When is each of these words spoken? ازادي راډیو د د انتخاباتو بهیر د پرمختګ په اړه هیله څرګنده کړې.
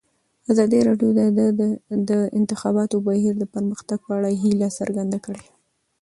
ازادي 0.51 0.79
راډیو 0.87 1.09
د 1.37 1.39
د 2.09 2.11
انتخاباتو 2.39 2.95
بهیر 3.07 3.33
د 3.39 3.45
پرمختګ 3.53 3.97
په 4.05 4.11
اړه 4.17 4.29
هیله 4.43 4.67
څرګنده 4.79 5.17
کړې. 5.25 5.45